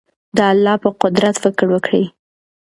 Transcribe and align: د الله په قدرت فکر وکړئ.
د 0.37 0.39
الله 0.51 0.75
په 0.83 0.89
قدرت 1.01 1.35
فکر 1.43 1.65
وکړئ. 1.73 2.05